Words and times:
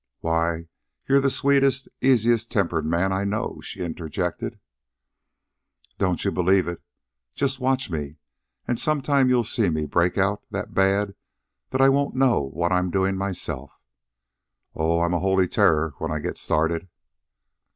"Why, 0.21 0.67
you're 1.07 1.19
the 1.21 1.29
sweetest, 1.29 1.87
easiest 2.01 2.51
tempered 2.51 2.87
man 2.87 3.11
I 3.11 3.23
know," 3.23 3.61
she 3.61 3.81
interjected. 3.83 4.59
"Don't 5.99 6.25
you 6.25 6.31
believe 6.31 6.67
it. 6.67 6.81
Just 7.35 7.59
watch 7.59 7.91
me, 7.91 8.15
and 8.67 8.79
sometime 8.79 9.29
you'll 9.29 9.43
see 9.43 9.69
me 9.69 9.85
break 9.85 10.17
out 10.17 10.43
that 10.49 10.73
bad 10.73 11.13
that 11.69 11.81
I 11.81 11.89
won't 11.89 12.15
know 12.15 12.39
what 12.41 12.71
I'm 12.71 12.89
doin' 12.89 13.15
myself. 13.15 13.79
Oh, 14.73 15.01
I'm 15.01 15.13
a 15.13 15.19
holy 15.19 15.47
terror 15.47 15.93
when 15.99 16.09
I 16.09 16.17
get 16.17 16.39
started!" 16.39 16.87